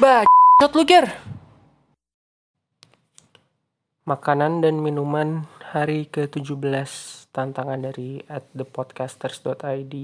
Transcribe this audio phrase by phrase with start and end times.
[0.00, 1.12] Bacot lu Ger.
[4.08, 6.56] Makanan dan minuman hari ke-17
[7.36, 9.94] Tantangan dari at thepodcasters.id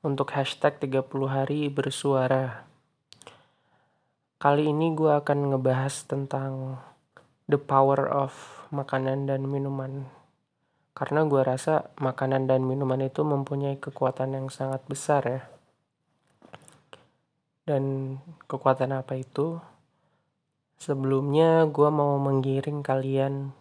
[0.00, 2.64] Untuk hashtag 30 hari bersuara.
[4.40, 6.80] Kali ini gue akan ngebahas tentang
[7.44, 8.32] The power of
[8.72, 10.08] makanan dan minuman.
[10.96, 15.57] Karena gue rasa makanan dan minuman itu mempunyai kekuatan yang sangat besar ya
[17.68, 18.16] dan
[18.48, 19.60] kekuatan apa itu?
[20.80, 23.52] Sebelumnya gue mau menggiring kalian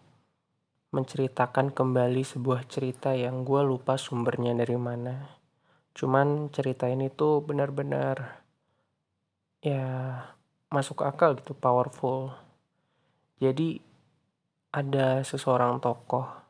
[0.95, 5.27] menceritakan kembali sebuah cerita yang gue lupa sumbernya dari mana.
[5.91, 8.47] Cuman cerita ini tuh benar-benar
[9.59, 9.83] ya
[10.71, 12.31] masuk akal gitu, powerful.
[13.43, 13.83] Jadi
[14.71, 16.47] ada seseorang tokoh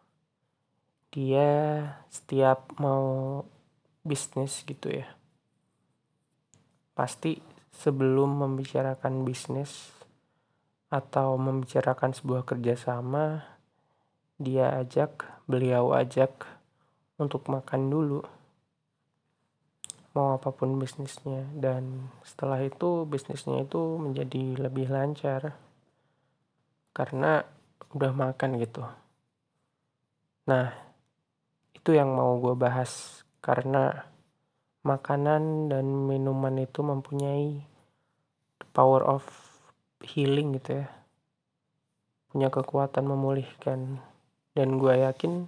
[1.07, 1.49] dia
[2.11, 3.41] setiap mau
[4.03, 5.07] bisnis gitu ya
[6.91, 7.39] pasti
[7.77, 9.93] sebelum membicarakan bisnis
[10.89, 13.45] atau membicarakan sebuah kerjasama,
[14.41, 16.33] dia ajak, beliau ajak
[17.21, 18.21] untuk makan dulu.
[20.17, 25.53] Mau apa pun bisnisnya, dan setelah itu bisnisnya itu menjadi lebih lancar
[26.97, 27.45] karena
[27.93, 28.81] udah makan gitu.
[30.49, 30.73] Nah,
[31.77, 34.09] itu yang mau gue bahas karena
[34.85, 37.65] makanan dan minuman itu mempunyai
[38.75, 39.25] power of
[40.05, 40.87] healing gitu ya.
[42.29, 44.01] Punya kekuatan memulihkan.
[44.53, 45.45] Dan gue yakin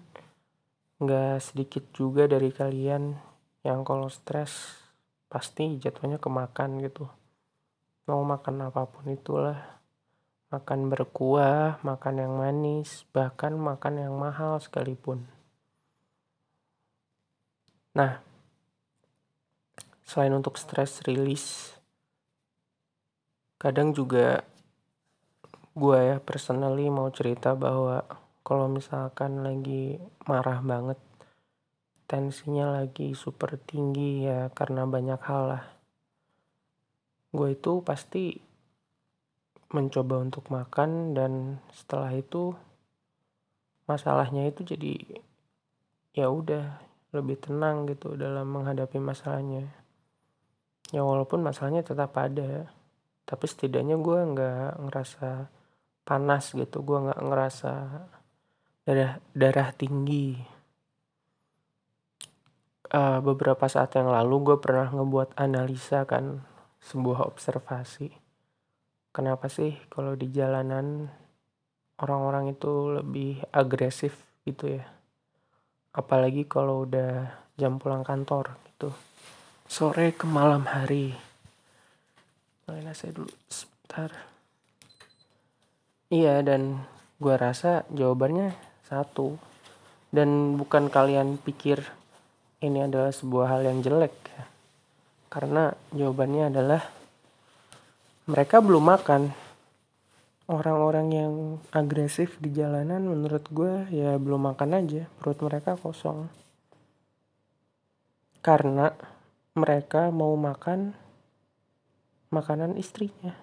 [1.02, 3.18] nggak sedikit juga dari kalian
[3.66, 4.78] yang kalau stres
[5.30, 7.10] pasti jatuhnya kemakan gitu.
[8.10, 9.82] Mau makan apa pun itulah.
[10.50, 15.30] Makan berkuah makan yang manis bahkan makan yang mahal sekalipun.
[17.94, 18.29] Nah
[20.10, 21.78] selain untuk stress release
[23.62, 24.42] kadang juga
[25.78, 28.02] gue ya personally mau cerita bahwa
[28.42, 30.98] kalau misalkan lagi marah banget
[32.10, 35.64] tensinya lagi super tinggi ya karena banyak hal lah.
[37.30, 38.34] Gue itu pasti
[39.70, 42.58] mencoba untuk makan dan setelah itu
[43.86, 45.22] masalahnya itu jadi
[46.18, 46.82] ya udah
[47.14, 49.70] lebih tenang gitu dalam menghadapi masalahnya
[50.90, 52.70] ya walaupun masalahnya tetap ada
[53.30, 55.46] tapi setidaknya gue nggak ngerasa
[56.02, 56.82] panas gitu.
[56.82, 57.74] Gue nggak ngerasa
[58.90, 60.34] darah darah tinggi.
[62.90, 66.42] Uh, beberapa saat yang lalu gue pernah ngebuat analisa kan
[66.82, 68.10] sebuah observasi.
[69.14, 71.06] Kenapa sih kalau di jalanan
[72.02, 74.90] orang-orang itu lebih agresif gitu ya?
[75.94, 77.30] Apalagi kalau udah
[77.62, 78.90] jam pulang kantor gitu
[79.70, 81.14] sore ke malam hari.
[82.66, 84.10] Main saya dulu sebentar.
[86.10, 86.90] Iya dan
[87.22, 88.58] gue rasa jawabannya
[88.90, 89.38] satu.
[90.10, 91.86] Dan bukan kalian pikir
[92.66, 94.44] ini adalah sebuah hal yang jelek ya.
[95.30, 96.82] Karena jawabannya adalah
[98.26, 99.30] mereka belum makan.
[100.50, 101.34] Orang-orang yang
[101.70, 105.06] agresif di jalanan menurut gue ya belum makan aja.
[105.22, 106.26] Perut mereka kosong.
[108.42, 108.90] Karena
[109.60, 110.96] mereka mau makan
[112.32, 113.36] makanan istrinya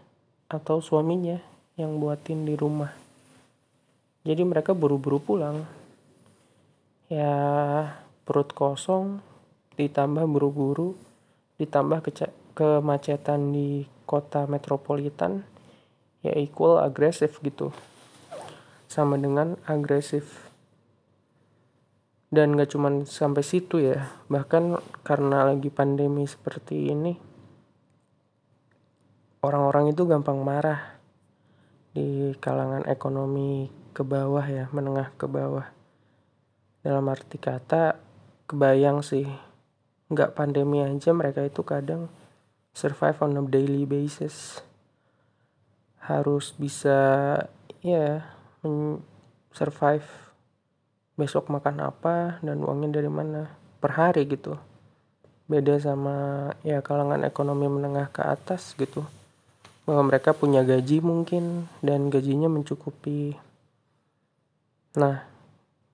[0.49, 1.37] atau suaminya
[1.77, 2.91] yang buatin di rumah.
[4.25, 5.69] Jadi mereka buru-buru pulang.
[7.06, 7.37] Ya
[8.26, 9.22] perut kosong
[9.78, 10.97] ditambah buru-buru
[11.60, 12.10] ditambah ke
[12.56, 15.44] kemacetan di kota metropolitan
[16.25, 17.71] ya equal agresif gitu.
[18.88, 20.49] Sama dengan agresif
[22.31, 27.14] dan gak cuman sampai situ ya bahkan karena lagi pandemi seperti ini
[29.46, 30.99] orang-orang itu gampang marah
[31.94, 35.70] di kalangan ekonomi ke bawah ya menengah ke bawah.
[36.82, 37.96] Dalam arti kata
[38.50, 39.25] kebayang sih
[40.11, 42.12] nggak pandemi aja mereka itu kadang
[42.76, 44.61] survive on a daily basis.
[46.02, 46.99] Harus bisa
[47.81, 48.28] ya
[49.55, 50.25] survive
[51.16, 53.48] besok makan apa dan uangnya dari mana
[53.80, 54.60] per hari gitu.
[55.48, 59.02] Beda sama ya kalangan ekonomi menengah ke atas gitu.
[59.88, 63.32] Bahwa mereka punya gaji mungkin dan gajinya mencukupi.
[65.00, 65.24] Nah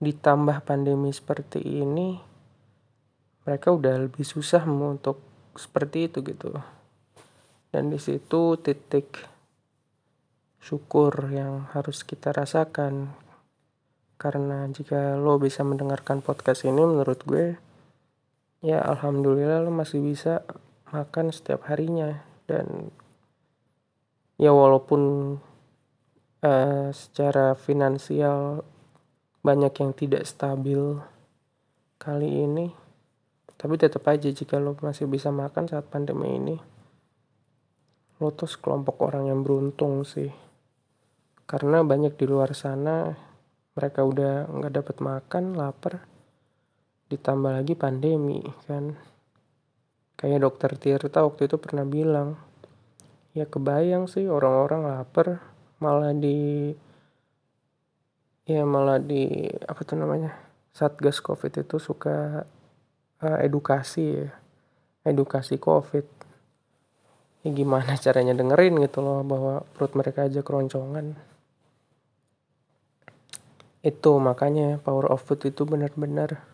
[0.02, 2.19] ditambah pandemi seperti ini
[3.46, 5.22] mereka udah lebih susah untuk
[5.54, 6.58] seperti itu gitu.
[7.70, 9.30] Dan di situ titik
[10.62, 13.10] syukur yang harus kita rasakan
[14.22, 17.58] karena jika lo bisa mendengarkan podcast ini menurut gue
[18.62, 20.46] ya alhamdulillah lo masih bisa
[20.94, 22.22] makan setiap harinya.
[22.46, 22.94] Dan
[24.38, 25.34] ya walaupun
[26.46, 28.62] uh, secara finansial
[29.42, 31.02] banyak yang tidak stabil
[31.98, 32.70] kali ini
[33.58, 36.56] tapi tetap aja jika lo masih bisa makan saat pandemi ini
[38.22, 40.30] lo tuh sekelompok orang yang beruntung sih.
[41.42, 43.10] Karena banyak di luar sana
[43.72, 46.04] mereka udah nggak dapat makan lapar
[47.08, 48.96] ditambah lagi pandemi kan.
[50.16, 52.36] Kayak dokter Tirta waktu itu pernah bilang
[53.32, 55.40] ya kebayang sih orang-orang lapar
[55.80, 56.70] malah di
[58.44, 60.36] ya malah di apa tuh namanya
[60.76, 62.44] satgas covid itu suka
[63.24, 64.28] uh, edukasi ya
[65.08, 66.04] edukasi covid.
[67.42, 71.31] Ya gimana caranya dengerin gitu loh bahwa perut mereka aja keroncongan
[73.82, 76.46] itu makanya power of food itu benar-benar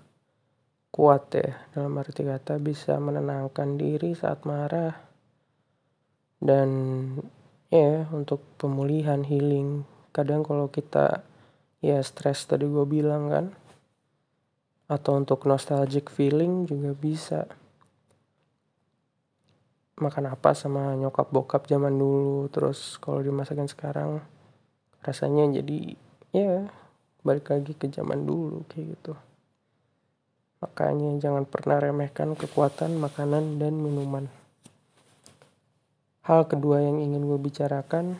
[0.89, 1.61] kuat ya.
[1.77, 4.97] Dalam arti kata bisa menenangkan diri saat marah.
[6.41, 6.69] Dan
[7.69, 9.85] ya untuk pemulihan healing.
[10.17, 11.21] Kadang kalau kita
[11.85, 13.47] ya stres tadi gue bilang kan
[14.89, 17.41] atau untuk nostalgic feeling juga bisa.
[20.01, 24.25] Makan apa sama nyokap bokap zaman dulu terus kalau dimasakin sekarang
[25.05, 25.99] rasanya jadi
[26.33, 26.71] ya
[27.23, 29.13] balik lagi ke zaman dulu kayak gitu
[30.59, 34.27] makanya jangan pernah remehkan kekuatan makanan dan minuman
[36.27, 38.19] hal kedua yang ingin gue bicarakan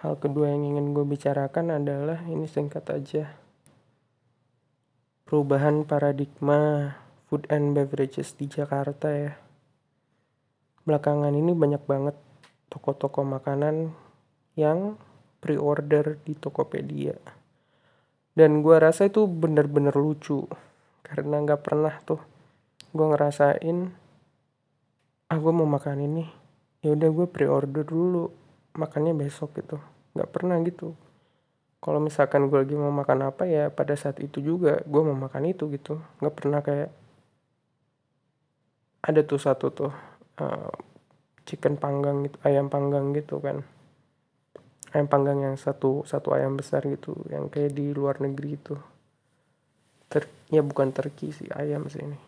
[0.00, 3.36] Hal kedua yang ingin gue bicarakan adalah ini singkat aja.
[5.28, 6.88] Perubahan paradigma
[7.28, 9.36] food and beverages di Jakarta ya.
[10.88, 12.16] Belakangan ini banyak banget
[12.72, 13.92] toko-toko makanan
[14.56, 14.98] yang
[15.42, 17.16] pre-order di Tokopedia.
[18.34, 20.46] Dan gue rasa itu bener-bener lucu.
[21.02, 22.22] Karena gak pernah tuh
[22.90, 23.78] gue ngerasain
[25.30, 26.26] ah gue mau makan ini
[26.82, 28.34] ya udah gue pre-order dulu
[28.74, 29.78] makannya besok gitu
[30.18, 30.98] nggak pernah gitu
[31.78, 35.54] kalau misalkan gue lagi mau makan apa ya pada saat itu juga gue mau makan
[35.54, 36.90] itu gitu nggak pernah kayak
[39.06, 39.92] ada tuh satu tuh
[40.42, 40.74] uh,
[41.46, 43.62] chicken panggang gitu ayam panggang gitu kan
[44.90, 48.74] ayam panggang yang satu satu ayam besar gitu yang kayak di luar negeri itu.
[50.10, 52.18] Ter ya bukan terki sih ayam sih ini.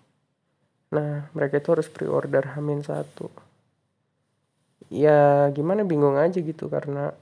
[0.94, 3.26] Nah mereka itu harus pre-order hamin satu.
[4.92, 7.16] Ya gimana bingung aja gitu karena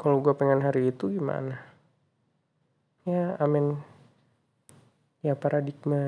[0.00, 1.60] kalau gue pengen hari itu gimana?
[3.04, 3.76] Ya amin
[5.20, 6.00] ya paradigma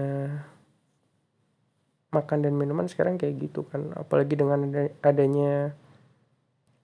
[2.12, 3.92] makan dan minuman sekarang kayak gitu kan.
[3.96, 4.64] Apalagi dengan
[5.04, 5.76] adanya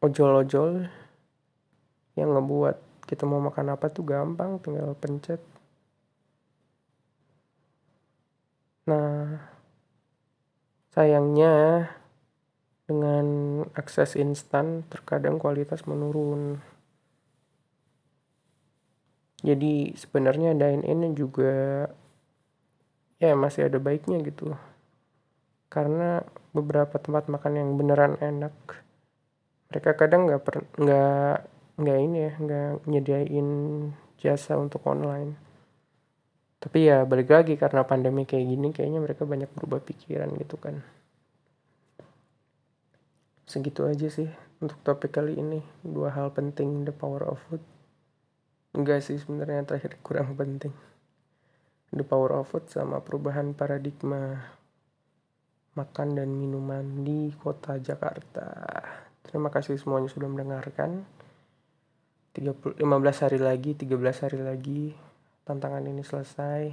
[0.04, 0.88] ojol-ojol
[2.18, 5.40] yang ngebuat kita mau makan apa tuh gampang tinggal pencet
[8.88, 9.38] nah
[10.98, 11.86] sayangnya
[12.88, 13.26] dengan
[13.76, 16.56] akses instan terkadang kualitas menurun.
[19.44, 21.86] Jadi sebenarnya dine in juga
[23.20, 24.56] ya masih ada baiknya gitu.
[25.68, 26.24] Karena
[26.56, 28.56] beberapa tempat makan yang beneran enak
[29.68, 30.40] mereka kadang nggak
[30.80, 31.36] nggak
[31.78, 33.48] nggak ini ya nggak nyediain
[34.18, 35.38] jasa untuk online.
[36.58, 40.82] Tapi ya balik lagi karena pandemi kayak gini kayaknya mereka banyak berubah pikiran gitu kan.
[43.46, 44.26] Segitu aja sih
[44.58, 45.62] untuk topik kali ini.
[45.86, 47.62] Dua hal penting the power of food.
[48.74, 50.74] Enggak sih sebenarnya terakhir kurang penting.
[51.94, 54.50] The power of food sama perubahan paradigma
[55.78, 58.50] makan dan minuman di kota Jakarta.
[59.22, 61.06] Terima kasih semuanya sudah mendengarkan
[62.36, 64.82] 30, 15 hari lagi 13 hari lagi
[65.48, 66.72] tantangan ini selesai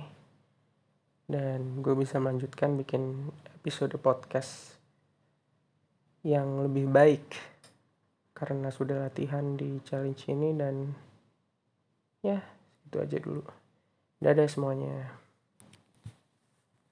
[1.26, 4.78] dan gue bisa melanjutkan bikin episode podcast
[6.22, 7.26] yang lebih baik
[8.36, 10.92] karena sudah latihan di challenge ini dan
[12.20, 12.44] ya
[12.86, 13.42] itu aja dulu.
[14.20, 15.25] Dadah semuanya